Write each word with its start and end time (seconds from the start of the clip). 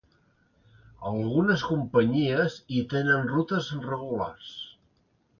Algunes 1.09 1.65
companyies 1.71 2.55
hi 2.77 2.81
tenen 2.93 3.29
rutes 3.33 3.69
regulars. 3.83 4.49